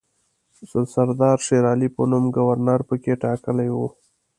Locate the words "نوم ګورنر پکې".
2.11-3.13